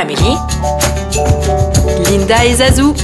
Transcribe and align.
Amélie, 0.00 0.36
Linda 2.08 2.44
et 2.44 2.54
Zazou. 2.54 2.94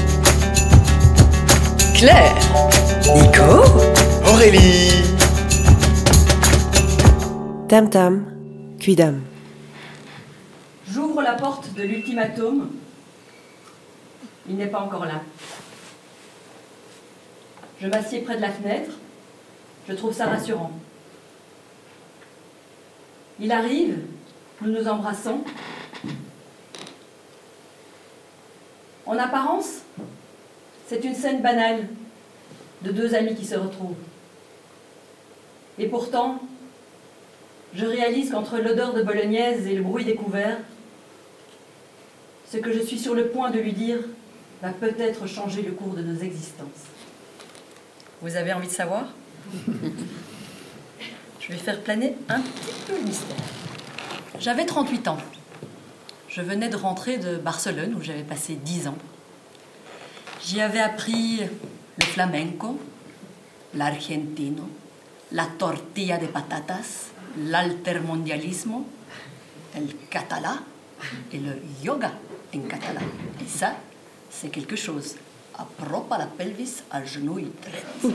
Claire, 1.93 2.37
Nico, 3.17 3.65
Aurélie 4.33 5.03
Tam 7.69 7.91
tam, 7.91 8.25
cuidam. 8.79 9.23
J'ouvre 10.89 11.21
la 11.23 11.33
porte 11.33 11.75
de 11.75 11.83
l'ultimatum. 11.83 12.71
Il 14.49 14.57
n'est 14.57 14.69
pas 14.69 14.79
encore 14.79 15.07
là. 15.07 15.21
Je 17.81 17.89
m'assieds 17.89 18.21
près 18.21 18.37
de 18.37 18.43
la 18.43 18.51
fenêtre. 18.53 18.93
Je 19.89 19.95
trouve 19.95 20.13
ça 20.13 20.27
rassurant. 20.27 20.71
Il 23.41 23.51
arrive, 23.51 23.99
nous 24.63 24.71
nous 24.71 24.87
embrassons. 24.87 25.41
En 29.07 29.19
apparence, 29.19 29.83
c'est 30.89 31.05
une 31.05 31.15
scène 31.15 31.43
banale 31.43 31.89
de 32.83 32.91
deux 32.91 33.15
amis 33.15 33.35
qui 33.35 33.45
se 33.45 33.55
retrouvent. 33.55 33.97
Et 35.79 35.89
pourtant, 35.89 36.41
je 37.75 37.85
réalise 37.85 38.31
qu'entre 38.31 38.59
l'odeur 38.59 38.95
de 38.95 39.03
bolognaise 39.03 39.67
et 39.67 39.75
le 39.75 39.83
bruit 39.83 40.05
des 40.05 40.15
couverts, 40.15 40.59
ce 42.51 42.59
que 42.59 42.73
je 42.73 42.81
suis 42.81 42.99
sur 42.99 43.15
le 43.15 43.29
point 43.29 43.51
de 43.51 43.59
lui 43.59 43.73
dire 43.73 43.99
va 44.63 44.71
peut-être 44.71 45.27
changer 45.27 45.63
le 45.63 45.73
cours 45.73 45.95
de 45.95 46.03
nos 46.03 46.21
existences. 46.21 46.69
Vous 48.23 48.37
avez 48.37 48.53
envie 48.53 48.69
de 48.69 48.73
savoir? 48.73 49.09
Je 51.41 51.49
vais 51.49 51.59
faire 51.59 51.81
planer 51.81 52.17
un 52.29 52.41
petit 52.41 52.75
peu 52.87 52.97
le 52.97 53.03
mystère. 53.03 53.37
J'avais 54.39 54.65
38 54.65 55.09
ans. 55.09 55.19
Je 56.35 56.43
venais 56.43 56.69
de 56.69 56.75
rentrer 56.77 57.19
de 57.19 57.37
Barcelone 57.37 57.95
où 57.95 58.03
j'avais 58.03 58.25
passé 58.25 58.57
10 58.57 58.89
ans. 58.89 58.99
J'y 60.45 60.61
avais 60.61 60.81
appris 60.81 61.39
le 61.39 62.05
flamenco, 62.07 62.81
l'argentino, 63.73 64.69
la 65.31 65.47
tortilla 65.47 66.19
de 66.19 66.27
patatas, 66.27 67.11
l'altermondialismo, 67.39 68.85
le 69.77 69.87
catalan 70.11 70.57
et 71.33 71.39
le 71.39 71.53
yoga 71.85 72.11
en 72.53 72.61
catalan. 72.63 73.07
Et 73.41 73.49
ça, 73.49 73.77
c'est 74.29 74.49
quelque 74.49 74.75
chose. 74.75 75.15
À 75.57 75.65
propos 75.65 76.15
à 76.15 76.19
la 76.19 76.27
pelvis, 76.27 76.83
à 76.91 77.05
genoux 77.05 77.39
traite. 77.63 78.13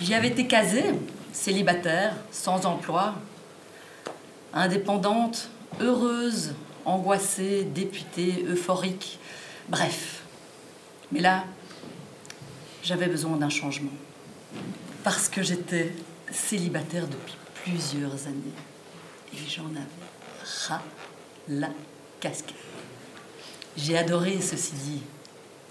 J'y 0.00 0.14
avais 0.14 0.28
été 0.28 0.46
casée, 0.46 0.94
célibataire, 1.32 2.14
sans 2.30 2.66
emploi, 2.66 3.16
indépendante, 4.52 5.50
heureuse, 5.80 6.54
angoissée, 6.84 7.64
députée, 7.64 8.44
euphorique, 8.48 9.18
bref. 9.68 10.22
Mais 11.12 11.20
là, 11.20 11.44
j'avais 12.82 13.06
besoin 13.06 13.36
d'un 13.36 13.48
changement. 13.48 13.92
Parce 15.02 15.28
que 15.28 15.42
j'étais 15.42 15.92
célibataire 16.30 17.06
depuis 17.06 17.36
plusieurs 17.62 18.26
années. 18.26 18.54
Et 19.32 19.48
j'en 19.48 19.66
avais 19.70 20.68
ras 20.68 20.82
la 21.48 21.70
casquette. 22.20 22.54
J'ai 23.76 23.98
adoré, 23.98 24.40
ceci 24.40 24.72
dit, 24.72 25.02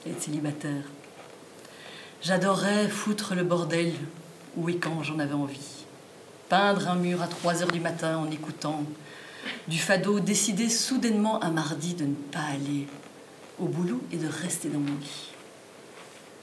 être 0.06 0.22
célibataire. 0.22 0.84
J'adorais 2.22 2.88
foutre 2.90 3.36
le 3.36 3.44
bordel 3.44 3.94
où 4.56 4.70
et 4.70 4.78
quand 4.78 5.04
j'en 5.04 5.20
avais 5.20 5.34
envie. 5.34 5.86
Peindre 6.50 6.90
un 6.90 6.96
mur 6.96 7.22
à 7.22 7.28
3 7.28 7.64
heures 7.64 7.72
du 7.72 7.80
matin 7.80 8.18
en 8.18 8.30
écoutant 8.30 8.84
du 9.68 9.80
fado, 9.80 10.20
décider 10.20 10.70
soudainement 10.70 11.44
un 11.44 11.52
mardi 11.52 11.94
de 11.94 12.06
ne 12.06 12.16
pas 12.16 12.46
aller 12.54 12.88
au 13.60 13.66
boulot 13.66 14.02
et 14.12 14.18
de 14.18 14.28
rester 14.28 14.70
dans 14.70 14.80
mon 14.80 14.98
lit. 15.00 15.30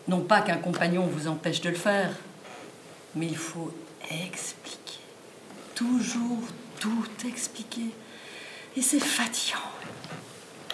Non 0.09 0.21
pas 0.21 0.41
qu'un 0.41 0.57
compagnon 0.57 1.07
vous 1.07 1.29
empêche 1.29 1.61
de 1.61 1.71
le 1.71 1.77
faire, 1.77 2.11
mais 3.15 3.27
il 3.27 3.37
faut 3.37 3.73
expliquer. 4.11 4.99
Toujours 5.75 6.43
tout 6.79 7.07
expliquer. 7.27 7.91
Et 8.77 8.83
c'est 8.83 9.01
fatigant. 9.01 9.59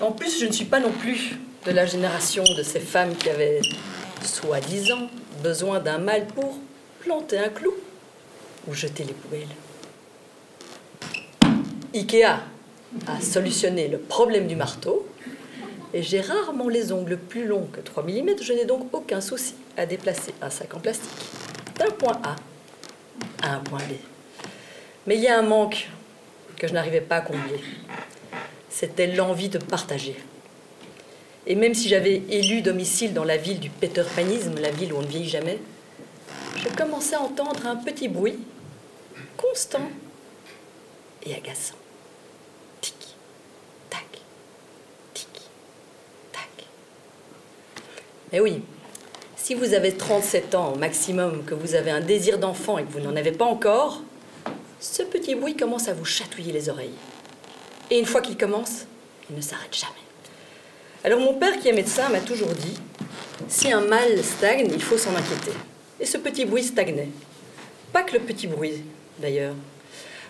En 0.01 0.13
plus, 0.13 0.39
je 0.41 0.47
ne 0.47 0.53
suis 0.53 0.65
pas 0.67 0.81
non 0.81 0.93
plus 0.93 1.37
de 1.65 1.73
la 1.73 1.87
génération 1.87 2.45
de 2.45 2.63
ces 2.63 2.81
femmes 2.81 3.17
qui 3.17 3.29
avaient, 3.31 3.61
soi-disant, 4.23 5.09
besoin 5.43 5.81
d'un 5.81 5.99
mâle 5.99 6.27
pour 6.27 6.59
planter 7.01 7.39
un 7.39 7.49
clou 7.49 7.73
ou 8.69 8.75
jeter 8.75 9.05
les 9.05 9.15
poubelles. 9.15 9.49
Ikea 11.97 12.41
a 13.07 13.21
solutionné 13.21 13.89
le 13.89 13.99
problème 13.99 14.47
du 14.47 14.57
marteau 14.57 15.07
et 15.95 16.03
j'ai 16.03 16.21
rarement 16.21 16.69
les 16.69 16.93
ongles 16.93 17.17
plus 17.17 17.47
longs 17.47 17.69
que 17.73 17.81
3 17.81 18.03
mm. 18.03 18.43
Je 18.43 18.53
n'ai 18.53 18.65
donc 18.65 18.89
aucun 18.93 19.21
souci 19.21 19.55
à 19.77 19.87
déplacer 19.87 20.35
un 20.43 20.51
sac 20.51 20.75
en 20.75 20.81
plastique 20.81 21.11
d'un 21.79 21.91
point 21.91 22.21
A 22.23 22.37
à 23.43 23.55
un 23.55 23.61
point 23.61 23.79
B. 23.81 23.93
Mais 25.07 25.17
il 25.17 25.23
y 25.23 25.29
a 25.29 25.39
un 25.39 25.43
manque 25.43 25.89
que 26.57 26.67
je 26.67 26.73
n'arrivais 26.73 27.01
pas 27.01 27.17
à 27.17 27.21
combler. 27.21 27.61
C'était 28.69 29.07
l'envie 29.07 29.49
de 29.49 29.59
partager. 29.59 30.17
Et 31.47 31.55
même 31.55 31.75
si 31.75 31.89
j'avais 31.89 32.23
élu 32.29 32.61
domicile 32.61 33.15
dans 33.15 33.25
la 33.25 33.37
ville 33.37 33.61
du 33.61 33.71
Peter 33.71 34.03
Panisme, 34.15 34.55
la 34.61 34.71
ville 34.71 34.93
où 34.93 34.97
on 34.97 35.03
ne 35.03 35.07
vieillit 35.07 35.29
jamais, 35.29 35.59
je 36.57 36.69
commençais 36.77 37.15
à 37.15 37.21
entendre 37.21 37.67
un 37.67 37.77
petit 37.77 38.09
bruit 38.09 38.39
constant 39.37 39.89
et 41.25 41.35
agaçant. 41.35 41.77
Tic, 42.81 42.95
tac, 43.91 44.07
tic, 45.15 45.29
tac. 46.33 46.67
Mais 48.37 48.41
oui, 48.41 48.61
si 49.35 49.55
vous 49.55 49.73
avez 49.73 49.97
37 49.97 50.55
ans 50.57 50.75
au 50.75 50.77
maximum, 50.77 51.43
que 51.47 51.55
vous 51.55 51.75
avez 51.75 51.91
un 51.91 52.03
désir 52.03 52.39
d'enfant 52.39 52.77
et 52.77 52.85
que 52.85 52.93
vous 52.93 53.01
n'en 53.01 53.17
avez 53.17 53.33
pas 53.33 53.47
encore, 53.47 54.03
ce 54.79 55.03
petit 55.03 55.35
bruit 55.35 55.57
commence 55.57 55.89
à 55.89 55.95
vous 55.95 56.05
chatouiller 56.05 56.53
les 56.53 56.69
oreilles. 56.69 56.99
Et 57.91 57.99
une 57.99 58.05
fois 58.05 58.21
qu'il 58.21 58.37
commence, 58.37 58.85
il 59.31 59.37
ne 59.37 59.41
s'arrête 59.41 59.75
jamais. 59.75 59.95
Alors 61.03 61.19
mon 61.19 61.33
père, 61.33 61.59
qui 61.59 61.69
est 61.69 61.73
médecin, 61.73 62.11
m'a 62.11 62.21
toujours 62.21 62.51
dit, 62.51 62.75
si 63.49 63.73
un 63.73 63.81
mal 63.81 64.23
stagne, 64.23 64.69
il 64.71 64.83
faut 64.83 64.99
s'en 64.99 65.17
inquiéter. 65.17 65.57
Et 65.99 66.05
ce 66.05 66.19
petit 66.19 66.45
bruit 66.45 66.63
stagnait. 66.63 67.09
Pas 67.91 68.03
que 68.03 68.19
le 68.19 68.21
petit 68.21 68.49
bruit, 68.49 68.85
d'ailleurs. 69.19 69.55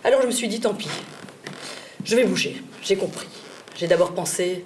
Alors 0.05 0.23
je 0.23 0.29
me 0.29 0.33
suis 0.33 0.47
dit, 0.47 0.61
tant 0.61 0.75
pis, 0.75 0.91
je 2.05 2.15
vais 2.15 2.23
bouger, 2.23 2.63
j'ai 2.85 2.95
compris. 2.95 3.27
J'ai 3.77 3.89
d'abord 3.89 4.15
pensé 4.15 4.63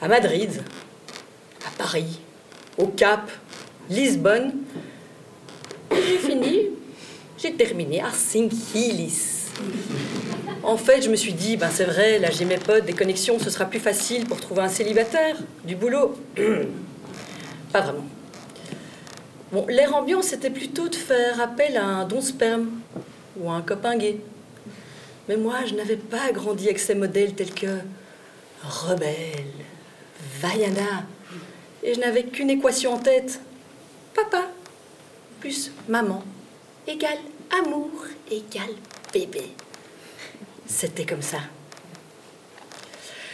à 0.00 0.06
Madrid, 0.06 0.62
à 1.66 1.70
Paris, 1.76 2.20
au 2.78 2.86
Cap, 2.86 3.30
Lisbonne. 3.90 4.52
J'ai 5.90 6.18
fini, 6.18 6.60
j'ai 7.38 7.54
terminé 7.54 8.00
à. 8.00 8.10
En 10.62 10.76
fait, 10.76 11.00
je 11.00 11.08
me 11.08 11.16
suis 11.16 11.32
dit, 11.32 11.56
ben 11.56 11.70
c'est 11.70 11.84
vrai, 11.84 12.18
là 12.18 12.30
j'ai 12.30 12.44
mes 12.44 12.58
potes, 12.58 12.84
des 12.84 12.92
connexions, 12.92 13.38
ce 13.38 13.50
sera 13.50 13.66
plus 13.66 13.78
facile 13.78 14.26
pour 14.26 14.40
trouver 14.40 14.62
un 14.62 14.68
célibataire, 14.68 15.36
du 15.64 15.76
boulot. 15.76 16.16
Pas 17.72 17.80
vraiment. 17.80 18.06
L'air 19.68 19.94
ambiant, 19.94 20.22
c'était 20.22 20.50
plutôt 20.50 20.88
de 20.88 20.96
faire 20.96 21.40
appel 21.40 21.76
à 21.76 21.84
un 21.84 22.04
don 22.04 22.20
sperme 22.20 22.68
ou 23.38 23.48
à 23.48 23.54
un 23.54 23.62
copain 23.62 23.96
gay. 23.96 24.18
Mais 25.28 25.36
moi, 25.36 25.58
je 25.66 25.74
n'avais 25.74 25.96
pas 25.96 26.30
grandi 26.32 26.66
avec 26.66 26.78
ces 26.78 26.94
modèles 26.94 27.34
tels 27.34 27.52
que 27.52 27.78
Rebelle, 28.62 29.44
Vaiana, 30.40 31.04
et 31.86 31.94
je 31.94 32.00
n'avais 32.00 32.24
qu'une 32.24 32.50
équation 32.50 32.94
en 32.94 32.98
tête. 32.98 33.40
Papa 34.14 34.48
plus 35.40 35.70
maman 35.88 36.22
égale 36.86 37.18
amour 37.62 37.90
égale 38.30 38.74
bébé. 39.12 39.42
C'était 40.66 41.06
comme 41.06 41.22
ça. 41.22 41.38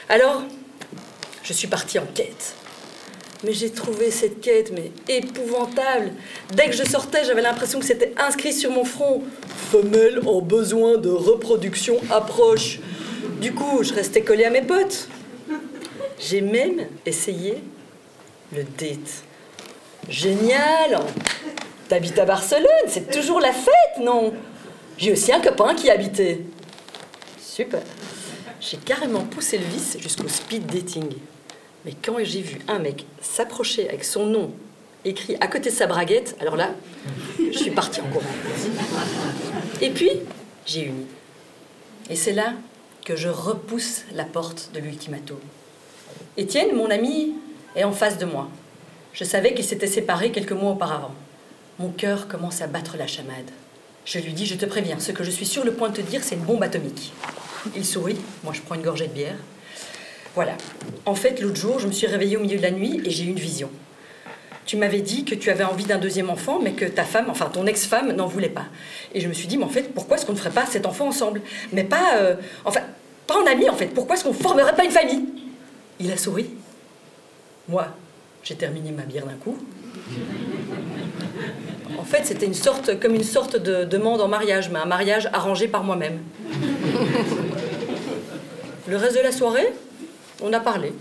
Alors, 0.08 0.42
je 1.42 1.52
suis 1.52 1.68
partie 1.68 1.98
en 1.98 2.06
quête. 2.06 2.54
Mais 3.44 3.52
j'ai 3.52 3.70
trouvé 3.70 4.10
cette 4.10 4.40
quête 4.40 4.70
mais 4.72 4.92
épouvantable. 5.08 6.12
Dès 6.54 6.66
que 6.66 6.76
je 6.76 6.84
sortais, 6.84 7.24
j'avais 7.24 7.42
l'impression 7.42 7.80
que 7.80 7.86
c'était 7.86 8.12
inscrit 8.18 8.52
sur 8.52 8.70
mon 8.70 8.84
front. 8.84 9.22
Femelle 9.70 10.20
en 10.26 10.40
besoin 10.42 10.98
de 10.98 11.08
reproduction 11.08 11.98
approche. 12.10 12.80
Du 13.40 13.54
coup, 13.54 13.82
je 13.82 13.94
restais 13.94 14.22
collée 14.22 14.44
à 14.44 14.50
mes 14.50 14.62
potes. 14.62 15.08
J'ai 16.20 16.40
même 16.40 16.86
essayé 17.06 17.62
le 18.52 18.64
date. 18.64 19.24
Génial 20.08 21.00
T'habites 21.88 22.18
à 22.18 22.24
Barcelone, 22.24 22.66
c'est 22.88 23.10
toujours 23.10 23.40
la 23.40 23.52
fête, 23.52 24.02
non? 24.02 24.32
J'ai 24.96 25.12
aussi 25.12 25.32
un 25.32 25.40
copain 25.40 25.74
qui 25.74 25.88
y 25.88 25.90
habitait. 25.90 26.40
Super. 27.38 27.82
J'ai 28.60 28.78
carrément 28.78 29.24
poussé 29.24 29.58
le 29.58 29.64
vice 29.64 29.98
jusqu'au 30.00 30.28
speed 30.28 30.66
dating. 30.66 31.10
Mais 31.84 31.92
quand 32.02 32.14
j'ai 32.22 32.40
vu 32.40 32.60
un 32.68 32.78
mec 32.78 33.04
s'approcher 33.20 33.88
avec 33.88 34.04
son 34.04 34.26
nom 34.26 34.52
écrit 35.04 35.36
à 35.40 35.48
côté 35.48 35.70
de 35.70 35.74
sa 35.74 35.86
braguette, 35.86 36.36
alors 36.40 36.56
là, 36.56 36.70
je 37.38 37.58
suis 37.58 37.72
partie 37.72 38.00
en 38.00 38.04
courant. 38.04 38.24
Et 39.80 39.90
puis, 39.90 40.10
j'ai 40.64 40.82
idée. 40.82 40.92
Et 42.08 42.16
c'est 42.16 42.32
là 42.32 42.54
que 43.04 43.16
je 43.16 43.28
repousse 43.28 44.02
la 44.14 44.24
porte 44.24 44.70
de 44.74 44.78
l'ultimatum. 44.78 45.40
Étienne, 46.36 46.74
mon 46.74 46.90
ami, 46.90 47.34
est 47.76 47.84
en 47.84 47.92
face 47.92 48.18
de 48.18 48.24
moi. 48.24 48.48
Je 49.12 49.24
savais 49.24 49.54
qu'ils 49.54 49.64
s'étaient 49.64 49.86
séparés 49.86 50.32
quelques 50.32 50.52
mois 50.52 50.72
auparavant. 50.72 51.14
Mon 51.78 51.90
cœur 51.90 52.28
commence 52.28 52.62
à 52.62 52.66
battre 52.66 52.96
la 52.96 53.06
chamade. 53.06 53.50
Je 54.04 54.18
lui 54.18 54.32
dis, 54.32 54.46
je 54.46 54.54
te 54.54 54.66
préviens, 54.66 54.98
ce 54.98 55.12
que 55.12 55.24
je 55.24 55.30
suis 55.30 55.46
sur 55.46 55.64
le 55.64 55.72
point 55.72 55.88
de 55.88 55.96
te 55.96 56.00
dire, 56.00 56.24
c'est 56.24 56.34
une 56.34 56.42
bombe 56.42 56.62
atomique. 56.62 57.12
Il 57.76 57.84
sourit, 57.84 58.18
moi 58.42 58.52
je 58.52 58.60
prends 58.60 58.74
une 58.74 58.82
gorgée 58.82 59.06
de 59.06 59.12
bière. 59.12 59.36
Voilà. 60.34 60.56
En 61.06 61.14
fait, 61.14 61.40
l'autre 61.40 61.56
jour, 61.56 61.78
je 61.78 61.86
me 61.86 61.92
suis 61.92 62.06
réveillée 62.06 62.36
au 62.36 62.40
milieu 62.40 62.56
de 62.56 62.62
la 62.62 62.70
nuit 62.70 63.00
et 63.04 63.10
j'ai 63.10 63.24
eu 63.24 63.28
une 63.28 63.38
vision. 63.38 63.70
Tu 64.64 64.76
m'avais 64.76 65.00
dit 65.00 65.24
que 65.24 65.34
tu 65.34 65.50
avais 65.50 65.64
envie 65.64 65.84
d'un 65.84 65.98
deuxième 65.98 66.30
enfant, 66.30 66.58
mais 66.62 66.72
que 66.72 66.84
ta 66.84 67.04
femme, 67.04 67.26
enfin 67.28 67.50
ton 67.52 67.66
ex-femme, 67.66 68.12
n'en 68.12 68.26
voulait 68.26 68.48
pas. 68.48 68.66
Et 69.12 69.20
je 69.20 69.28
me 69.28 69.32
suis 69.32 69.46
dit, 69.46 69.58
mais 69.58 69.64
en 69.64 69.68
fait, 69.68 69.92
pourquoi 69.92 70.16
est-ce 70.16 70.24
qu'on 70.24 70.32
ne 70.32 70.38
ferait 70.38 70.50
pas 70.50 70.66
cet 70.66 70.86
enfant 70.86 71.08
ensemble? 71.08 71.42
Mais 71.72 71.84
pas. 71.84 72.16
euh, 72.16 72.36
enfin, 72.64 72.80
pas 73.26 73.34
en 73.40 73.46
amis, 73.46 73.68
en 73.68 73.74
fait. 73.74 73.86
Pourquoi 73.86 74.16
est-ce 74.16 74.24
qu'on 74.24 74.32
formerait 74.32 74.74
pas 74.74 74.84
une 74.84 74.90
famille? 74.90 75.24
Il 76.00 76.10
a 76.10 76.16
souri. 76.16 76.46
Moi, 77.68 77.86
j'ai 78.42 78.56
terminé 78.56 78.90
ma 78.90 79.02
bière 79.02 79.26
d'un 79.26 79.34
coup. 79.34 79.56
En 81.98 82.04
fait, 82.04 82.24
c'était 82.24 82.46
une 82.46 82.54
sorte, 82.54 82.98
comme 82.98 83.14
une 83.14 83.22
sorte 83.22 83.56
de 83.56 83.84
demande 83.84 84.20
en 84.20 84.28
mariage, 84.28 84.70
mais 84.70 84.78
un 84.78 84.86
mariage 84.86 85.28
arrangé 85.32 85.68
par 85.68 85.84
moi-même. 85.84 86.20
Le 88.88 88.96
reste 88.96 89.16
de 89.16 89.22
la 89.22 89.32
soirée, 89.32 89.72
on 90.42 90.52
a 90.52 90.60
parlé 90.60 90.92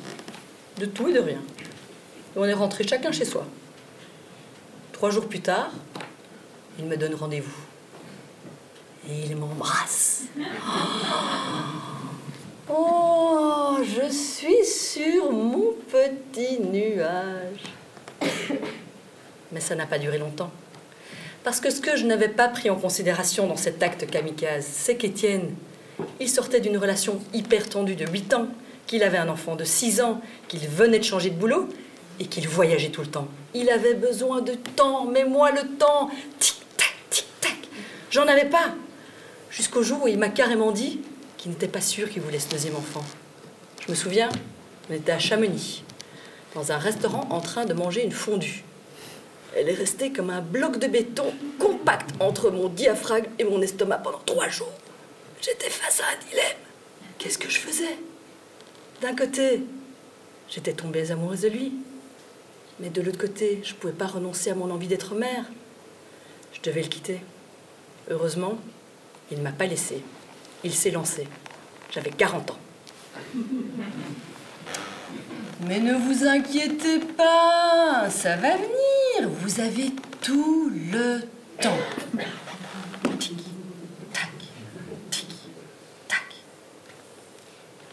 de 0.78 0.86
tout 0.86 1.08
et 1.08 1.14
de 1.14 1.20
rien. 1.20 1.40
Et 2.36 2.38
on 2.38 2.46
est 2.46 2.54
rentrés 2.54 2.88
chacun 2.88 3.12
chez 3.12 3.26
soi. 3.26 3.46
Trois 4.92 5.10
jours 5.10 5.28
plus 5.28 5.42
tard, 5.42 5.72
il 6.78 6.86
me 6.86 6.96
donne 6.96 7.16
rendez-vous. 7.16 7.50
Et 9.10 9.26
il 9.26 9.36
m'embrasse. 9.36 10.26
Oh, 10.38 10.42
je 13.84 14.12
suis 14.12 14.66
sur 14.66 15.32
mon 15.32 15.74
petit 15.92 16.60
nuage. 16.60 17.64
Mais 19.52 19.60
ça 19.60 19.76
n'a 19.76 19.86
pas 19.86 20.00
duré 20.00 20.18
longtemps. 20.18 20.52
Parce 21.44 21.60
que 21.60 21.70
ce 21.70 21.82
que 21.82 21.96
je 21.96 22.06
n'avais 22.06 22.30
pas 22.30 22.48
pris 22.48 22.70
en 22.70 22.76
considération 22.76 23.48
dans 23.48 23.58
cet 23.58 23.82
acte 23.82 24.10
kamikaze, 24.10 24.66
c'est 24.66 24.96
qu'Étienne, 24.96 25.56
il 26.20 26.30
sortait 26.30 26.60
d'une 26.60 26.78
relation 26.78 27.20
hyper 27.34 27.68
tendue 27.68 27.96
de 27.96 28.06
8 28.06 28.34
ans, 28.36 28.48
qu'il 28.88 29.04
avait 29.04 29.18
un 29.18 29.30
enfant 29.30 29.56
de 29.56 29.64
6 29.64 30.02
ans, 30.02 30.22
qu'il 30.48 30.68
venait 30.68 31.00
de 31.00 31.04
changer 31.04 31.30
de 31.32 31.36
boulot 31.36 31.68
et 32.20 32.28
qu'il 32.28 32.48
voyageait 32.48 32.90
tout 32.90 33.02
le 33.02 33.08
temps. 33.08 33.28
Il 33.54 33.70
avait 33.70 33.96
besoin 33.96 34.42
de 34.42 34.54
temps, 34.54 35.06
mais 35.06 35.26
moi 35.26 35.52
le 35.52 35.68
temps, 35.78 36.10
tic-tac, 36.40 36.96
tic-tac, 37.10 37.58
j'en 38.12 38.28
avais 38.28 38.46
pas. 38.46 38.76
Jusqu'au 39.50 39.84
jour 39.84 40.04
où 40.04 40.08
il 40.08 40.18
m'a 40.18 40.30
carrément 40.30 40.72
dit 40.72 41.02
qu'il 41.42 41.50
n'était 41.50 41.68
pas 41.68 41.82
sûr 41.82 42.08
qu'il 42.08 42.22
voulait 42.22 42.38
ce 42.38 42.50
deuxième 42.50 42.76
enfant. 42.76 43.04
Je 43.84 43.90
me 43.90 43.96
souviens, 43.96 44.30
on 44.90 44.94
était 44.94 45.12
à 45.12 45.18
Chamonix, 45.18 45.84
dans 46.54 46.72
un 46.72 46.78
restaurant 46.78 47.28
en 47.32 47.42
train 47.42 47.66
de 47.66 47.74
manger 47.74 48.04
une 48.04 48.12
fondue. 48.12 48.64
Elle 49.58 49.68
est 49.68 49.74
restée 49.74 50.12
comme 50.12 50.30
un 50.30 50.42
bloc 50.42 50.78
de 50.78 50.86
béton 50.86 51.34
compact 51.58 52.12
entre 52.20 52.52
mon 52.52 52.70
diaphragme 52.70 53.26
et 53.40 53.44
mon 53.44 53.60
estomac 53.60 53.98
pendant 53.98 54.20
trois 54.20 54.50
jours. 54.50 54.72
J'étais 55.42 55.72
face 55.72 56.00
à 56.02 56.04
un 56.04 56.30
dilemme. 56.30 56.58
Qu'est-ce 57.18 57.40
que 57.40 57.50
je 57.50 57.58
faisais? 57.58 57.98
D'un 59.02 59.16
côté, 59.16 59.64
j'étais 60.48 60.74
tombée 60.74 61.10
amoureuse 61.10 61.42
de 61.42 61.48
lui. 61.48 61.74
Mais 62.80 62.90
de 62.90 63.02
l'autre 63.02 63.18
côté, 63.18 63.62
je 63.64 63.74
ne 63.74 63.78
pouvais 63.80 63.94
pas 63.94 64.06
renoncer 64.06 64.52
à 64.52 64.56
mon 64.56 64.70
envie 64.70 64.88
d'être 64.88 65.16
mère. 65.16 65.46
Je 66.54 66.62
devais 66.62 66.84
le 66.84 66.88
quitter. 66.88 67.20
Heureusement, 68.12 68.60
il 69.32 69.40
ne 69.40 69.44
m'a 69.44 69.52
pas 69.52 69.66
laissé. 69.66 70.04
Il 70.64 70.74
s'est 70.74 70.92
lancé. 70.92 71.28
J'avais 71.92 72.12
40 72.12 72.52
ans. 72.52 72.60
Mais 75.68 75.80
ne 75.80 75.94
vous 75.94 76.26
inquiétez 76.26 77.00
pas, 77.00 78.10
ça 78.10 78.36
va 78.36 78.56
venir. 78.56 79.30
Vous 79.30 79.60
avez 79.60 79.92
tout 80.22 80.72
le 80.74 81.22
temps. 81.60 81.78
Tic, 83.20 83.38
tac, 84.14 84.30
tic, 85.12 85.28
tac. 86.08 86.34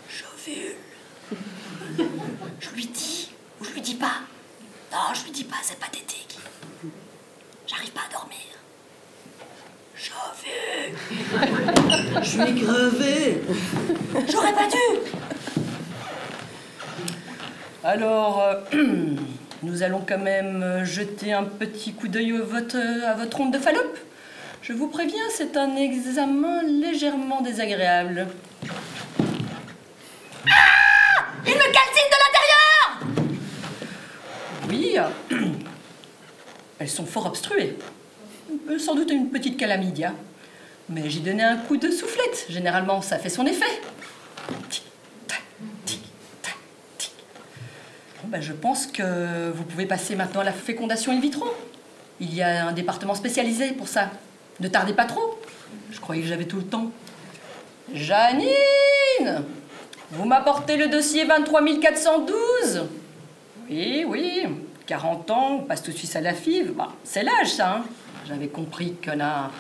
J'ovule. 0.08 0.76
Je 2.60 2.70
lui 2.70 2.86
dis 2.86 3.30
ou 3.60 3.64
je 3.64 3.70
lui 3.72 3.80
dis 3.80 3.94
pas. 3.94 4.20
Non, 4.92 5.14
je 5.14 5.24
lui 5.24 5.30
dis 5.30 5.44
pas, 5.44 5.56
c'est 5.62 5.78
pathétique. 5.78 6.38
J'arrive 7.66 7.90
pas 7.90 8.02
à 8.08 8.12
dormir. 8.12 8.38
Je 12.22 12.28
suis 12.28 12.38
crevé. 12.38 13.42
J'aurais 14.30 14.52
pas 14.52 14.68
dû. 14.68 14.76
Alors, 17.82 18.42
euh, 18.42 18.54
nous 19.62 19.82
allons 19.82 20.04
quand 20.06 20.18
même 20.18 20.62
euh, 20.62 20.84
jeter 20.84 21.32
un 21.32 21.42
petit 21.44 21.94
coup 21.94 22.06
d'œil 22.06 22.32
à 22.36 22.42
votre, 22.42 22.76
à 22.76 23.14
votre 23.14 23.40
onde 23.40 23.52
de 23.52 23.58
Fallope. 23.58 23.98
Je 24.62 24.72
vous 24.72 24.88
préviens, 24.88 25.24
c'est 25.30 25.56
un 25.56 25.74
examen 25.76 26.62
légèrement 26.62 27.40
désagréable. 27.40 28.28
Ah 30.46 31.24
Il 31.46 31.54
me 31.54 31.72
calcine 31.72 32.08
de 32.08 32.18
l'intérieur 32.24 33.18
Oui, 34.68 34.96
euh, 34.98 35.36
elles 36.78 36.90
sont 36.90 37.06
fort 37.06 37.26
obstruées. 37.26 37.76
Euh, 38.70 38.78
Sans 38.78 38.94
doute 38.94 39.10
une 39.10 39.30
petite 39.30 39.56
calamidia. 39.56 40.12
Mais 40.88 41.10
j'ai 41.10 41.20
donné 41.20 41.42
un 41.42 41.56
coup 41.56 41.76
de 41.76 41.90
soufflette. 41.90 42.46
Généralement, 42.48 43.02
ça 43.02 43.18
fait 43.18 43.28
son 43.28 43.44
effet. 43.46 43.66
Tic, 44.70 44.84
tac, 45.26 45.42
tic, 45.84 46.00
tac, 46.40 46.56
tic. 46.96 47.12
Ben, 48.24 48.40
je 48.40 48.52
pense 48.54 48.86
que 48.86 49.50
vous 49.50 49.64
pouvez 49.64 49.84
passer 49.86 50.16
maintenant 50.16 50.40
à 50.40 50.44
la 50.44 50.52
fécondation 50.52 51.12
in 51.12 51.20
vitro. 51.20 51.46
Il 52.20 52.34
y 52.34 52.42
a 52.42 52.66
un 52.66 52.72
département 52.72 53.14
spécialisé 53.14 53.72
pour 53.72 53.86
ça. 53.88 54.10
Ne 54.60 54.68
tardez 54.68 54.94
pas 54.94 55.04
trop. 55.04 55.38
Je 55.90 56.00
croyais 56.00 56.22
que 56.22 56.28
j'avais 56.28 56.46
tout 56.46 56.56
le 56.56 56.64
temps. 56.64 56.90
Janine 57.92 59.42
Vous 60.10 60.24
m'apportez 60.24 60.76
le 60.76 60.88
dossier 60.88 61.26
23412 61.26 62.86
Oui, 63.70 64.04
oui. 64.08 64.42
40 64.86 65.30
ans, 65.30 65.48
on 65.60 65.62
passe 65.64 65.82
tout 65.82 65.90
de 65.92 65.96
suite 65.96 66.16
à 66.16 66.22
la 66.22 66.32
FIV. 66.32 66.72
Bah, 66.72 66.88
c'est 67.04 67.22
l'âge, 67.22 67.52
ça. 67.52 67.76
hein. 67.76 67.84
J'avais 68.28 68.48
compris, 68.48 68.94
connard. 69.02 69.50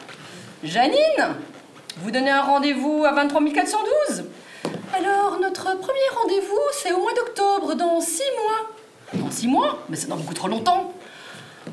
Janine 0.62 1.36
Vous 2.02 2.10
donnez 2.10 2.28
un 2.28 2.42
rendez-vous 2.42 3.02
à 3.06 3.12
23 3.12 3.42
412 3.50 4.24
Alors, 4.94 5.38
notre 5.40 5.78
premier 5.78 6.08
rendez-vous, 6.20 6.60
c'est 6.72 6.92
au 6.92 7.00
mois 7.00 7.14
d'octobre, 7.14 7.74
dans 7.76 7.98
six 8.02 8.28
mois. 8.42 9.22
Dans 9.24 9.30
six 9.30 9.48
mois? 9.48 9.82
Mais 9.88 9.96
c'est 9.96 10.08
dans 10.08 10.18
beaucoup 10.18 10.34
trop 10.34 10.48
longtemps. 10.48 10.92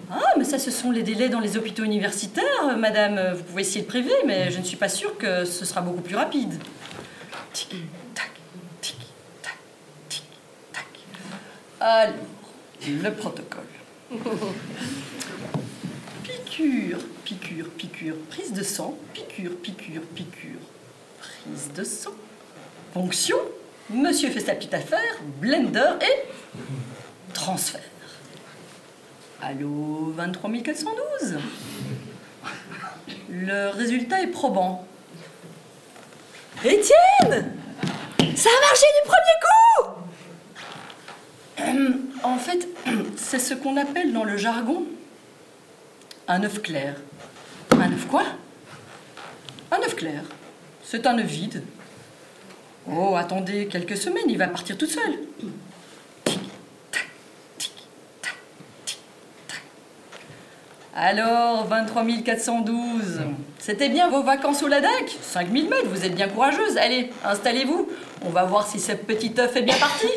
Ah, 0.10 0.22
mais 0.38 0.46
ça, 0.46 0.58
ce 0.58 0.72
sont 0.72 0.90
les 0.90 1.04
délais 1.04 1.28
dans 1.28 1.42
les 1.42 1.58
hôpitaux 1.58 1.84
universitaires, 1.84 2.78
madame. 2.78 3.34
Vous 3.36 3.44
pouvez 3.44 3.64
essayer 3.64 3.82
de 3.82 3.88
privé, 3.88 4.14
mais 4.25 4.50
je 4.50 4.60
ne 4.60 4.64
suis 4.64 4.78
pas 4.78 4.88
sûre 4.88 5.18
que 5.18 5.44
ce 5.44 5.66
sera 5.66 5.82
beaucoup 5.82 6.02
plus 6.02 6.16
rapide. 6.16 6.54
Tic, 7.52 7.75
tac, 8.14 8.32
tic, 8.80 9.00
tac, 9.42 9.58
tic, 10.08 10.24
tac. 10.72 10.86
Alors, 11.82 12.14
le 12.88 13.10
protocole. 13.12 13.64
Piqûre, 16.36 17.00
piqûre, 17.24 17.70
piqûre, 17.77 18.15
prise 18.30 18.51
de 18.51 18.62
sang, 18.62 18.98
piqûre, 19.13 19.56
piqûre, 19.62 20.01
piqûre, 20.13 20.60
prise 21.20 21.72
de 21.74 21.84
sang. 21.86 22.12
Fonction, 22.94 23.38
monsieur 23.89 24.30
fait 24.30 24.42
sa 24.42 24.54
petite 24.54 24.74
affaire, 24.74 25.00
blender 25.39 25.92
et 26.01 27.34
transfert. 27.34 27.82
Allô, 29.42 30.12
23 30.15 30.51
412 30.62 31.38
Le 33.30 33.70
résultat 33.70 34.22
est 34.22 34.27
probant. 34.27 34.86
Étienne 36.65 37.54
Ça 38.36 38.50
a 38.50 38.62
marché 38.62 38.86
du 38.94 39.08
premier 39.08 39.38
coup 39.46 39.88
En 42.24 42.38
fait, 42.38 42.68
c'est 43.15 43.39
ce 43.39 43.54
qu'on 43.54 43.77
appelle 43.77 44.12
dans 44.12 44.24
le 44.25 44.36
jargon 44.36 44.86
un 46.27 46.44
œuf 46.44 46.62
clair. 46.62 46.96
Un 47.72 47.91
œuf 47.91 48.08
quoi? 48.08 48.24
Un 49.72 49.77
œuf 49.77 49.96
clair. 49.96 50.24
C'est 50.84 51.05
un 51.08 51.17
œuf 51.17 51.25
vide. 51.25 51.63
Oh, 52.89 53.15
attendez 53.15 53.67
quelques 53.67 53.98
semaines, 53.98 54.25
il 54.27 54.38
va 54.38 54.48
partir 54.48 54.77
tout 54.77 54.86
seul. 54.86 55.20
Alors, 60.98 61.67
23 61.67 62.05
412, 62.24 63.22
c'était 63.60 63.89
bien 63.89 64.10
vos 64.10 64.24
vacances 64.24 64.63
au 64.63 64.67
Ladakh? 64.67 65.17
5000 65.22 65.70
mètres, 65.70 65.89
vous 65.89 66.05
êtes 66.05 66.15
bien 66.15 66.29
courageuse. 66.29 66.77
Allez, 66.77 67.12
installez-vous. 67.25 67.89
On 68.25 68.29
va 68.29 68.46
voir 68.46 68.65
si 68.65 68.79
ce 68.79 68.94
petit 68.94 69.34
œuf 69.38 69.55
est 69.58 69.62
bien 69.62 69.77
parti. 69.77 70.08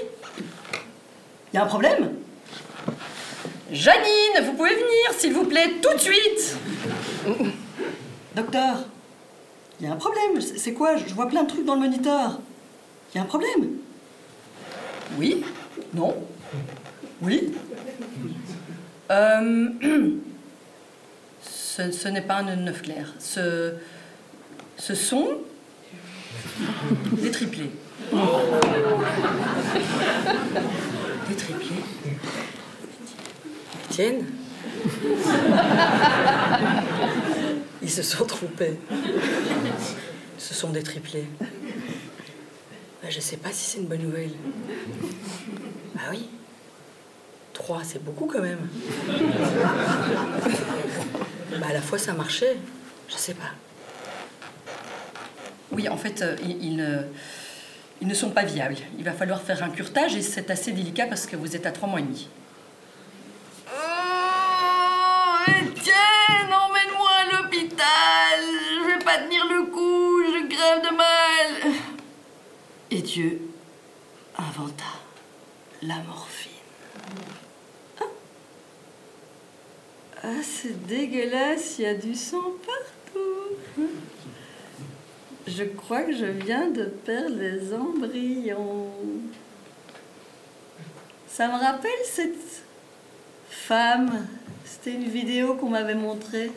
Il 1.52 1.56
y 1.56 1.58
a 1.58 1.64
un 1.64 1.66
problème? 1.66 2.12
Janine, 3.70 4.44
vous 4.46 4.52
pouvez 4.54 4.74
venir, 4.74 5.12
s'il 5.18 5.34
vous 5.34 5.44
plaît, 5.44 5.74
tout 5.82 5.92
de 5.94 6.00
suite 6.00 6.56
Docteur, 8.34 8.84
il 9.80 9.86
y 9.86 9.90
a 9.90 9.92
un 9.92 9.96
problème. 9.96 10.40
C'est 10.40 10.72
quoi? 10.72 10.96
Je 10.96 11.12
vois 11.14 11.28
plein 11.28 11.42
de 11.42 11.48
trucs 11.48 11.64
dans 11.64 11.74
le 11.74 11.80
moniteur. 11.80 12.40
Il 13.12 13.18
y 13.18 13.20
a 13.20 13.24
un 13.24 13.26
problème 13.26 13.68
Oui? 15.18 15.44
Non? 15.94 16.14
Oui? 17.20 17.52
Euh, 19.10 19.68
Ce, 21.42 21.92
ce 21.92 22.08
n'est 22.08 22.22
pas 22.22 22.38
un 22.38 22.56
neuf 22.56 22.82
clair. 22.82 23.14
Ce, 23.20 23.74
ce 24.76 24.94
sont 24.96 25.28
des 27.12 27.30
triplés. 27.30 27.70
Des 31.28 31.36
triplés 31.36 31.84
Ils 37.82 37.90
se 37.90 38.02
sont 38.02 38.24
trompés. 38.24 38.78
Ce 40.38 40.54
sont 40.54 40.70
des 40.70 40.82
triplés. 40.82 41.26
Ben, 41.40 43.10
je 43.10 43.20
sais 43.20 43.36
pas 43.36 43.50
si 43.50 43.64
c'est 43.70 43.78
une 43.78 43.86
bonne 43.86 44.02
nouvelle. 44.02 44.30
Ah 45.96 46.10
oui. 46.10 46.28
Trois, 47.52 47.82
c'est 47.82 48.02
beaucoup 48.02 48.26
quand 48.26 48.40
même. 48.40 48.68
Bah, 51.60 51.66
à 51.70 51.72
la 51.72 51.80
fois 51.80 51.98
ça 51.98 52.12
marchait. 52.12 52.56
Je 53.08 53.14
sais 53.16 53.34
pas. 53.34 53.50
Oui, 55.72 55.88
en 55.88 55.96
fait, 55.96 56.22
euh, 56.22 56.36
ils, 56.44 56.76
ne, 56.76 57.02
ils 58.00 58.06
ne 58.06 58.14
sont 58.14 58.30
pas 58.30 58.44
viables. 58.44 58.76
Il 58.96 59.04
va 59.04 59.12
falloir 59.12 59.42
faire 59.42 59.62
un 59.62 59.70
curtage 59.70 60.14
et 60.14 60.22
c'est 60.22 60.50
assez 60.50 60.72
délicat 60.72 61.06
parce 61.06 61.26
que 61.26 61.36
vous 61.36 61.56
êtes 61.56 61.66
à 61.66 61.72
trois 61.72 61.88
mois 61.88 62.00
et 62.00 62.04
demi. 62.04 62.28
Dieu 73.18 73.40
inventa 74.36 74.84
la 75.82 75.96
morphine. 76.06 76.52
Ah, 78.00 78.04
Ah, 80.22 80.42
c'est 80.44 80.86
dégueulasse, 80.86 81.80
il 81.80 81.82
y 81.82 81.86
a 81.86 81.94
du 81.94 82.14
sang 82.14 82.52
partout. 82.64 83.88
Je 85.48 85.64
crois 85.64 86.02
que 86.02 86.12
je 86.12 86.26
viens 86.26 86.70
de 86.70 86.84
perdre 86.84 87.34
les 87.40 87.74
embryons. 87.74 88.92
Ça 91.26 91.48
me 91.48 91.58
rappelle 91.58 92.04
cette 92.04 92.62
femme. 93.50 94.28
C'était 94.64 94.92
une 94.92 95.08
vidéo 95.08 95.56
qu'on 95.56 95.70
m'avait 95.70 95.96
montrée. 95.96 96.52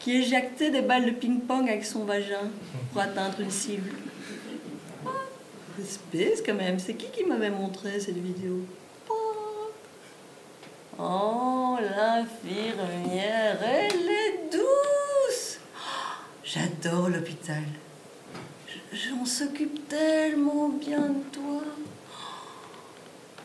Qui 0.00 0.16
éjectait 0.16 0.70
des 0.70 0.82
balles 0.82 1.06
de 1.06 1.12
ping-pong 1.12 1.68
avec 1.68 1.84
son 1.84 2.02
vagin 2.02 2.50
pour 2.90 3.00
atteindre 3.00 3.40
une 3.40 3.52
cible. 3.52 3.92
Espèce 5.80 6.42
quand 6.44 6.54
même. 6.54 6.78
C'est 6.78 6.94
qui 6.94 7.10
qui 7.10 7.24
m'avait 7.24 7.50
montré 7.50 7.98
cette 8.00 8.18
vidéo? 8.18 8.60
Oh, 10.98 11.76
l'infirmière, 11.80 13.58
elle 13.64 14.08
est 14.08 14.50
douce. 14.52 15.58
Oh, 15.76 16.22
J'adore 16.44 17.08
l'hôpital. 17.08 17.64
On 19.20 19.24
s'occupe 19.24 19.88
tellement 19.88 20.68
bien 20.68 21.08
de 21.08 21.22
toi. 21.32 21.62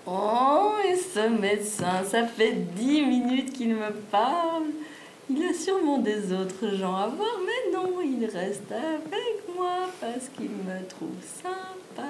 Oh, 0.05 0.75
et 0.87 0.95
ce 0.95 1.27
médecin, 1.27 2.03
ça 2.03 2.27
fait 2.27 2.53
dix 2.75 3.01
minutes 3.01 3.53
qu'il 3.53 3.73
me 3.73 3.91
parle. 4.11 4.65
Il 5.29 5.43
a 5.43 5.53
sûrement 5.53 5.99
des 5.99 6.33
autres 6.33 6.75
gens 6.75 6.95
à 6.95 7.07
voir, 7.07 7.35
mais 7.45 7.71
non, 7.71 8.01
il 8.01 8.25
reste 8.25 8.71
avec 8.71 9.55
moi 9.55 9.87
parce 10.01 10.27
qu'il 10.35 10.49
me 10.49 10.85
trouve 10.87 11.15
sympa. 11.41 12.07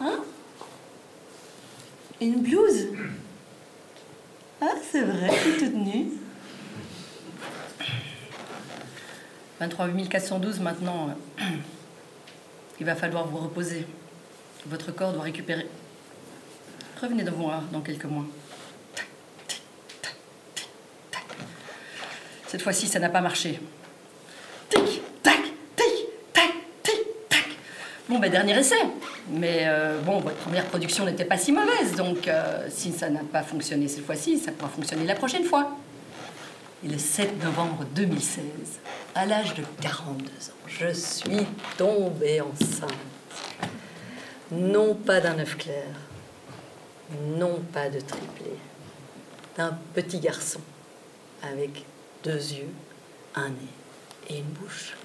Hein? 0.00 0.18
Une 2.20 2.40
blouse? 2.42 2.86
Ah, 4.60 4.74
c'est 4.90 5.02
vrai, 5.02 5.30
tu 5.42 5.48
es 5.50 5.58
toute 5.58 5.74
nue. 5.74 6.06
23 9.60 9.88
412 10.10 10.60
maintenant. 10.60 11.08
euh, 11.40 11.42
Il 12.80 12.84
va 12.86 12.94
falloir 12.94 13.26
vous 13.26 13.38
reposer. 13.38 13.86
Votre 14.66 14.92
corps 14.92 15.12
doit 15.12 15.22
récupérer. 15.22 15.66
Revenez 17.00 17.22
de 17.22 17.30
voir 17.30 17.62
dans 17.72 17.80
quelques 17.80 18.04
mois. 18.04 18.24
Tac, 18.94 19.06
tic, 19.46 19.62
tac, 20.02 20.14
tic, 20.54 20.68
tac. 21.10 21.24
Cette 22.56 22.62
fois-ci, 22.62 22.86
ça 22.86 22.98
n'a 22.98 23.10
pas 23.10 23.20
marché. 23.20 23.60
Tic, 24.70 25.02
tac, 25.22 25.42
tic, 25.76 26.06
tac, 26.32 26.54
tic, 26.82 27.02
tac. 27.28 27.44
Bon, 28.08 28.18
ben, 28.18 28.30
dernier 28.30 28.58
essai. 28.58 28.80
Mais 29.28 29.64
euh, 29.66 30.00
bon, 30.00 30.20
votre 30.20 30.36
première 30.36 30.64
production 30.64 31.04
n'était 31.04 31.26
pas 31.26 31.36
si 31.36 31.52
mauvaise, 31.52 31.94
donc 31.96 32.26
euh, 32.26 32.66
si 32.70 32.92
ça 32.92 33.10
n'a 33.10 33.20
pas 33.20 33.42
fonctionné 33.42 33.88
cette 33.88 34.06
fois-ci, 34.06 34.38
ça 34.38 34.52
pourra 34.52 34.70
fonctionner 34.70 35.04
la 35.04 35.14
prochaine 35.14 35.44
fois. 35.44 35.76
Et 36.82 36.88
le 36.88 36.96
7 36.96 37.44
novembre 37.44 37.84
2016, 37.94 38.42
à 39.14 39.26
l'âge 39.26 39.52
de 39.52 39.62
42 39.82 40.24
ans, 40.24 40.30
je 40.66 40.94
suis 40.94 41.46
tombée 41.76 42.40
enceinte. 42.40 42.90
Non 44.50 44.94
pas 44.94 45.20
d'un 45.20 45.38
œuf 45.40 45.58
clair, 45.58 45.84
non 47.36 47.60
pas 47.74 47.90
de 47.90 48.00
triplé, 48.00 48.56
d'un 49.58 49.76
petit 49.92 50.20
garçon 50.20 50.60
avec 51.42 51.84
deux 52.26 52.32
yeux, 52.32 52.68
un 53.36 53.50
nez 53.50 53.54
et 54.28 54.38
une 54.38 54.50
bouche. 54.60 54.96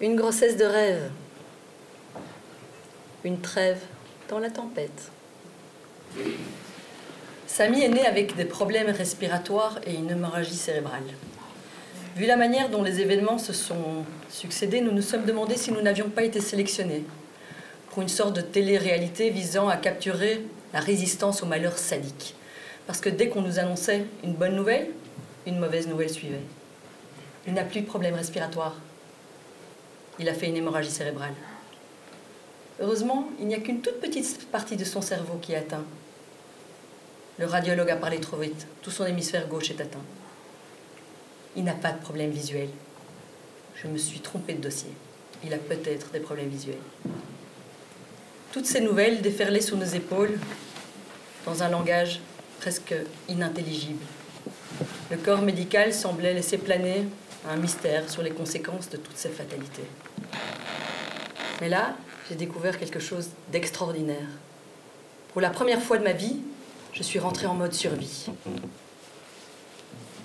Une 0.00 0.16
grossesse 0.16 0.56
de 0.56 0.64
rêve, 0.64 1.10
une 3.22 3.38
trêve 3.40 3.80
dans 4.30 4.38
la 4.38 4.48
tempête. 4.48 5.10
Samy 7.46 7.82
est 7.82 7.90
né 7.90 8.06
avec 8.06 8.34
des 8.34 8.46
problèmes 8.46 8.88
respiratoires 8.88 9.78
et 9.86 9.94
une 9.94 10.10
hémorragie 10.10 10.54
cérébrale. 10.54 11.02
Vu 12.16 12.24
la 12.24 12.36
manière 12.36 12.70
dont 12.70 12.82
les 12.82 13.00
événements 13.00 13.38
se 13.38 13.52
sont 13.52 14.06
succédés, 14.30 14.80
nous 14.80 14.92
nous 14.92 15.02
sommes 15.02 15.26
demandé 15.26 15.58
si 15.58 15.70
nous 15.70 15.82
n'avions 15.82 16.08
pas 16.08 16.22
été 16.22 16.40
sélectionnés 16.40 17.04
pour 17.90 18.00
une 18.00 18.08
sorte 18.08 18.34
de 18.34 18.40
télé-réalité 18.40 19.28
visant 19.28 19.68
à 19.68 19.76
capturer 19.76 20.46
la 20.72 20.80
résistance 20.80 21.42
au 21.42 21.46
malheur 21.46 21.76
sadique. 21.76 22.34
Parce 22.86 23.00
que 23.00 23.10
dès 23.10 23.28
qu'on 23.28 23.42
nous 23.42 23.58
annonçait 23.58 24.06
une 24.24 24.32
bonne 24.32 24.56
nouvelle, 24.56 24.88
une 25.46 25.58
mauvaise 25.58 25.88
nouvelle 25.88 26.10
suivait. 26.10 26.40
Il 27.46 27.54
n'a 27.54 27.64
plus 27.64 27.80
de 27.80 27.86
problème 27.86 28.14
respiratoire. 28.14 28.76
Il 30.18 30.28
a 30.28 30.34
fait 30.34 30.48
une 30.48 30.56
hémorragie 30.56 30.90
cérébrale. 30.90 31.34
Heureusement, 32.80 33.28
il 33.40 33.46
n'y 33.46 33.54
a 33.54 33.60
qu'une 33.60 33.80
toute 33.80 34.00
petite 34.00 34.50
partie 34.50 34.76
de 34.76 34.84
son 34.84 35.02
cerveau 35.02 35.38
qui 35.40 35.52
est 35.52 35.56
atteinte. 35.56 35.86
Le 37.38 37.46
radiologue 37.46 37.90
a 37.90 37.96
parlé 37.96 38.20
trop 38.20 38.36
vite. 38.36 38.66
Tout 38.82 38.90
son 38.90 39.06
hémisphère 39.06 39.48
gauche 39.48 39.70
est 39.70 39.80
atteint. 39.80 40.04
Il 41.56 41.64
n'a 41.64 41.74
pas 41.74 41.92
de 41.92 42.00
problème 42.00 42.30
visuel. 42.30 42.68
Je 43.74 43.88
me 43.88 43.98
suis 43.98 44.20
trompée 44.20 44.54
de 44.54 44.60
dossier. 44.60 44.90
Il 45.44 45.52
a 45.52 45.58
peut-être 45.58 46.10
des 46.10 46.20
problèmes 46.20 46.48
visuels. 46.48 46.76
Toutes 48.52 48.66
ces 48.66 48.80
nouvelles 48.80 49.22
déferlaient 49.22 49.60
sous 49.60 49.76
nos 49.76 49.84
épaules 49.84 50.38
dans 51.46 51.62
un 51.62 51.68
langage 51.68 52.20
presque 52.60 52.94
inintelligible. 53.28 54.04
Le 55.10 55.16
corps 55.16 55.42
médical 55.42 55.92
semblait 55.92 56.34
laisser 56.34 56.58
planer 56.58 57.04
un 57.48 57.56
mystère 57.56 58.08
sur 58.10 58.22
les 58.22 58.30
conséquences 58.30 58.88
de 58.88 58.96
toutes 58.96 59.16
ces 59.16 59.28
fatalités. 59.28 59.84
Mais 61.60 61.68
là, 61.68 61.96
j'ai 62.28 62.34
découvert 62.34 62.78
quelque 62.78 63.00
chose 63.00 63.28
d'extraordinaire. 63.50 64.28
Pour 65.32 65.40
la 65.40 65.50
première 65.50 65.82
fois 65.82 65.98
de 65.98 66.04
ma 66.04 66.12
vie, 66.12 66.38
je 66.92 67.02
suis 67.02 67.18
rentrée 67.18 67.46
en 67.46 67.54
mode 67.54 67.72
survie. 67.72 68.26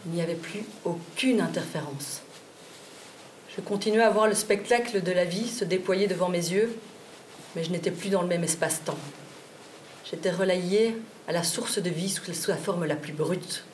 Il 0.06 0.12
n'y 0.12 0.22
avait 0.22 0.36
plus 0.36 0.64
aucune 0.86 1.42
interférence. 1.42 2.22
Je 3.56 3.62
continuais 3.62 4.04
à 4.04 4.10
voir 4.10 4.28
le 4.28 4.36
spectacle 4.36 5.02
de 5.02 5.12
la 5.12 5.26
vie 5.26 5.48
se 5.48 5.66
déployer 5.66 6.08
devant 6.08 6.30
mes 6.30 6.52
yeux, 6.52 6.78
mais 7.56 7.64
je 7.64 7.72
n'étais 7.72 7.92
plus 7.92 8.10
dans 8.10 8.22
le 8.22 8.28
même 8.28 8.44
espace-temps. 8.44 8.98
J'étais 10.10 10.32
relayée 10.32 10.96
à 11.28 11.32
la 11.32 11.44
source 11.44 11.80
de 11.80 11.90
vie 11.90 12.10
sous 12.10 12.50
la 12.50 12.56
forme 12.56 12.86
la 12.86 12.96
plus 12.96 13.14
brute. 13.14 13.66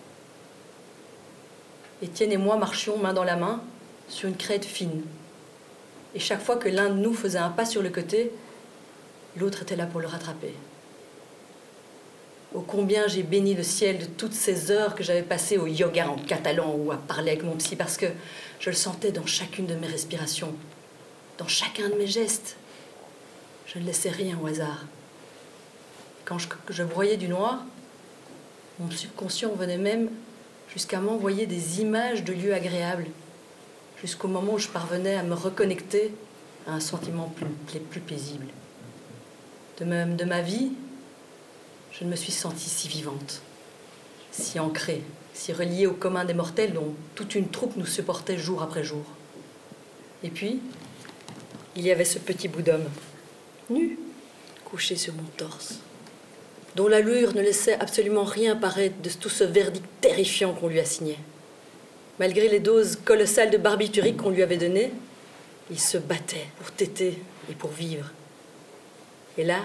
Étienne 2.04 2.34
et 2.34 2.38
moi 2.38 2.58
marchions 2.58 2.98
main 2.98 3.14
dans 3.14 3.24
la 3.24 3.38
main 3.38 3.62
sur 4.10 4.28
une 4.28 4.36
crête 4.36 4.66
fine. 4.66 5.04
Et 6.14 6.20
chaque 6.20 6.42
fois 6.42 6.58
que 6.58 6.68
l'un 6.68 6.90
de 6.90 6.96
nous 6.96 7.14
faisait 7.14 7.38
un 7.38 7.50
pas 7.50 7.66
sur 7.66 7.82
le 7.82 7.90
côté, 7.90 8.30
l'autre 9.38 9.62
était 9.62 9.78
là 9.78 9.86
pour 9.86 10.02
le 10.02 10.08
rattraper. 10.08 10.54
Ô 12.54 12.60
combien 12.60 13.08
j'ai 13.08 13.24
béni 13.24 13.56
le 13.56 13.64
ciel 13.64 14.00
de 14.00 14.06
toutes 14.06 14.34
ces 14.34 14.70
heures 14.70 14.96
que 14.96 15.04
j'avais 15.04 15.24
passées 15.24 15.58
au 15.58 15.66
yoga 15.66 16.10
en 16.10 16.18
catalan 16.18 16.76
ou 16.78 16.92
à 16.92 16.98
parler 16.98 17.32
avec 17.32 17.44
mon 17.44 17.56
psy 17.56 17.78
parce 17.78 17.96
que 17.96 18.08
je 18.60 18.70
le 18.70 18.76
sentais 18.76 19.14
dans 19.14 19.26
chacune 19.26 19.66
de 19.66 19.74
mes 19.74 19.88
respirations, 19.88 20.54
dans 21.38 21.48
chacun 21.48 21.88
de 21.88 21.96
mes 21.96 22.06
gestes. 22.06 22.58
Je 23.66 23.80
ne 23.80 23.86
laissais 23.86 24.10
rien 24.10 24.38
au 24.44 24.48
hasard. 24.48 24.86
Quand 26.26 26.38
je, 26.38 26.50
je 26.70 26.84
voyais 26.84 27.16
du 27.16 27.30
noir, 27.30 27.64
mon 28.80 28.92
subconscient 28.92 29.54
venait 29.56 29.78
même 29.78 30.10
jusqu'à 30.74 31.00
m'envoyer 31.00 31.46
des 31.46 31.82
images 31.82 32.24
de 32.24 32.34
lieux 32.34 32.54
agréables, 32.54 33.08
jusqu'au 34.02 34.28
moment 34.28 34.54
où 34.54 34.60
je 34.60 34.68
parvenais 34.68 35.16
à 35.16 35.24
me 35.24 35.34
reconnecter 35.34 36.14
à 36.68 36.74
un 36.74 36.80
sentiment 36.80 37.32
plus, 37.36 37.80
plus 37.80 38.02
paisible. 38.02 38.48
De 39.80 39.86
même, 39.86 40.16
de 40.16 40.26
ma 40.26 40.42
vie, 40.42 40.72
je 41.92 42.04
ne 42.04 42.10
me 42.10 42.16
suis 42.16 42.32
sentie 42.32 42.70
si 42.70 42.88
vivante, 42.88 43.42
si 44.32 44.60
ancrée, 44.60 45.04
si 45.34 45.54
reliée 45.54 45.88
au 45.88 45.94
commun 45.94 46.26
des 46.26 46.34
mortels 46.34 46.74
dont 46.74 46.94
toute 47.16 47.36
une 47.36 47.50
troupe 47.50 47.78
nous 47.78 47.86
supportait 47.86 48.38
jour 48.38 48.64
après 48.64 48.84
jour. 48.84 49.04
Et 50.24 50.30
puis, 50.30 50.60
il 51.76 51.86
y 51.86 51.92
avait 51.92 52.06
ce 52.06 52.20
petit 52.20 52.48
bout 52.48 52.62
d'homme, 52.62 52.90
nu, 53.70 54.00
couché 54.66 54.96
sur 54.96 55.14
mon 55.14 55.24
torse, 55.38 55.80
dont 56.76 56.88
l'allure 56.88 57.36
ne 57.36 57.42
laissait 57.42 57.80
absolument 57.80 58.24
rien 58.24 58.56
paraître 58.56 59.02
de 59.02 59.10
tout 59.10 59.30
ce 59.30 59.44
verdict 59.44 59.86
terrifiant 60.02 60.54
qu'on 60.54 60.68
lui 60.68 60.80
a 60.80 60.86
signé. 60.86 61.18
Malgré 62.20 62.48
les 62.48 62.60
doses 62.60 62.96
colossales 62.96 63.52
de 63.52 63.58
barbiturique 63.58 64.18
qu'on 64.18 64.30
lui 64.30 64.44
avait 64.44 64.58
données, 64.58 64.92
il 65.70 65.80
se 65.80 65.98
battait 65.98 66.48
pour 66.60 66.72
téter 66.72 67.20
et 67.50 67.54
pour 67.54 67.72
vivre. 67.72 68.12
Et 69.38 69.44
là, 69.44 69.60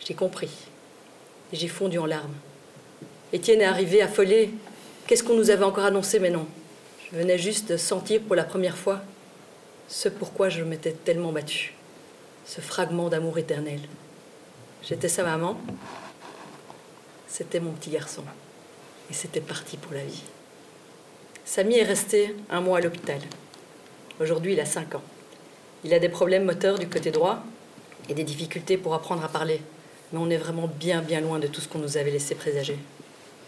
j'ai 0.00 0.14
compris. 0.14 0.50
Et 1.52 1.56
j'ai 1.56 1.68
fondu 1.68 1.98
en 1.98 2.06
larmes. 2.06 2.34
Étienne 3.32 3.60
est 3.60 3.64
arrivé 3.64 4.00
affolé. 4.00 4.50
Qu'est-ce 5.06 5.22
qu'on 5.22 5.36
nous 5.36 5.50
avait 5.50 5.64
encore 5.64 5.84
annoncé 5.84 6.18
Mais 6.18 6.30
non. 6.30 6.46
Je 7.10 7.18
venais 7.18 7.38
juste 7.38 7.72
de 7.72 7.76
sentir 7.76 8.20
pour 8.22 8.34
la 8.34 8.44
première 8.44 8.76
fois 8.76 9.02
ce 9.88 10.08
pourquoi 10.08 10.48
je 10.48 10.62
m'étais 10.62 10.92
tellement 10.92 11.32
battue. 11.32 11.74
Ce 12.46 12.60
fragment 12.60 13.08
d'amour 13.08 13.38
éternel. 13.38 13.80
J'étais 14.82 15.08
sa 15.08 15.22
maman. 15.22 15.58
C'était 17.36 17.58
mon 17.58 17.72
petit 17.72 17.90
garçon. 17.90 18.22
Et 19.10 19.12
c'était 19.12 19.40
parti 19.40 19.76
pour 19.76 19.92
la 19.92 20.04
vie. 20.04 20.22
Samy 21.44 21.78
est 21.78 21.82
resté 21.82 22.32
un 22.48 22.60
mois 22.60 22.78
à 22.78 22.80
l'hôpital. 22.80 23.18
Aujourd'hui, 24.20 24.52
il 24.52 24.60
a 24.60 24.64
5 24.64 24.94
ans. 24.94 25.02
Il 25.82 25.92
a 25.94 25.98
des 25.98 26.08
problèmes 26.08 26.44
moteurs 26.44 26.78
du 26.78 26.88
côté 26.88 27.10
droit 27.10 27.42
et 28.08 28.14
des 28.14 28.22
difficultés 28.22 28.76
pour 28.76 28.94
apprendre 28.94 29.24
à 29.24 29.28
parler. 29.28 29.60
Mais 30.12 30.20
on 30.20 30.30
est 30.30 30.36
vraiment 30.36 30.68
bien, 30.68 31.02
bien 31.02 31.20
loin 31.20 31.40
de 31.40 31.48
tout 31.48 31.60
ce 31.60 31.66
qu'on 31.66 31.80
nous 31.80 31.96
avait 31.96 32.12
laissé 32.12 32.36
présager. 32.36 32.78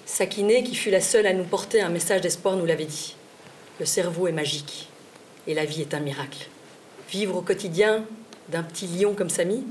Sakiné, 0.04 0.64
qui 0.64 0.74
fut 0.74 0.90
la 0.90 1.00
seule 1.00 1.28
à 1.28 1.32
nous 1.32 1.44
porter 1.44 1.80
un 1.80 1.88
message 1.90 2.22
d'espoir, 2.22 2.56
nous 2.56 2.66
l'avait 2.66 2.86
dit. 2.86 3.14
Le 3.78 3.86
cerveau 3.86 4.26
est 4.26 4.32
magique 4.32 4.88
et 5.46 5.54
la 5.54 5.64
vie 5.64 5.82
est 5.82 5.94
un 5.94 6.00
miracle. 6.00 6.48
Vivre 7.08 7.36
au 7.36 7.42
quotidien 7.42 8.04
d'un 8.48 8.64
petit 8.64 8.88
lion 8.88 9.14
comme 9.14 9.30
Samy, 9.30 9.64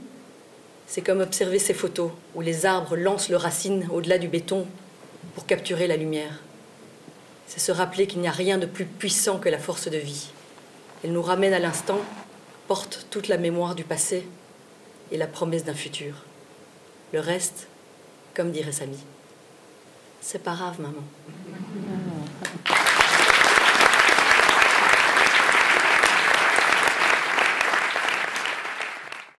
c'est 0.87 1.01
comme 1.01 1.21
observer 1.21 1.59
ces 1.59 1.73
photos 1.73 2.11
où 2.35 2.41
les 2.41 2.65
arbres 2.65 2.95
lancent 2.95 3.29
leurs 3.29 3.41
racines 3.41 3.87
au-delà 3.91 4.17
du 4.17 4.27
béton 4.27 4.65
pour 5.33 5.45
capturer 5.45 5.87
la 5.87 5.97
lumière. 5.97 6.41
C'est 7.47 7.59
se 7.59 7.71
rappeler 7.71 8.07
qu'il 8.07 8.21
n'y 8.21 8.27
a 8.27 8.31
rien 8.31 8.57
de 8.57 8.65
plus 8.65 8.85
puissant 8.85 9.39
que 9.39 9.49
la 9.49 9.59
force 9.59 9.89
de 9.89 9.97
vie. 9.97 10.29
Elle 11.03 11.11
nous 11.11 11.21
ramène 11.21 11.53
à 11.53 11.59
l'instant, 11.59 11.99
porte 12.67 13.07
toute 13.09 13.27
la 13.27 13.37
mémoire 13.37 13.75
du 13.75 13.83
passé 13.83 14.27
et 15.11 15.17
la 15.17 15.27
promesse 15.27 15.63
d'un 15.63 15.73
futur. 15.73 16.23
Le 17.13 17.19
reste, 17.19 17.67
comme 18.33 18.51
dirait 18.51 18.71
Samy, 18.71 18.97
c'est 20.21 20.41
pas 20.41 20.55
grave, 20.55 20.81
maman. 20.81 21.03